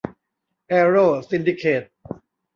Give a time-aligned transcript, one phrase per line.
[0.67, 1.83] แอร์โรว์ ซินดิเคท